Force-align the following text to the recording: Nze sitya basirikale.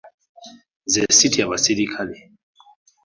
Nze 0.87 1.01
sitya 1.17 1.45
basirikale. 1.51 2.15